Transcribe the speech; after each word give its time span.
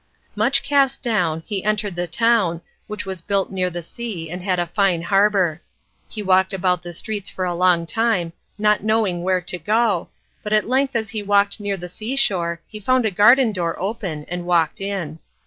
Much 0.35 0.63
cast 0.63 1.03
down, 1.03 1.41
he 1.45 1.63
entered 1.63 1.95
the 1.95 2.07
town, 2.07 2.59
which 2.87 3.05
was 3.05 3.21
built 3.21 3.51
near 3.51 3.69
the 3.69 3.83
sea 3.83 4.31
and 4.31 4.41
had 4.41 4.57
a 4.57 4.65
fine 4.65 5.03
harbour. 5.03 5.61
He 6.09 6.23
walked 6.23 6.55
about 6.55 6.81
the 6.81 6.91
streets 6.91 7.29
for 7.29 7.45
a 7.45 7.53
long 7.53 7.85
time, 7.85 8.33
not 8.57 8.81
knowing 8.83 9.21
where 9.21 9.41
to 9.41 9.59
go, 9.59 10.09
but 10.41 10.53
at 10.53 10.67
length 10.67 10.95
as 10.95 11.11
he 11.11 11.21
walked 11.21 11.59
near 11.59 11.77
the 11.77 11.87
seashore 11.87 12.59
he 12.67 12.79
found 12.79 13.05
a 13.05 13.11
garden 13.11 13.51
door 13.51 13.79
open 13.79 14.25
and 14.27 14.47
walked 14.47 14.81
in. 14.81 15.19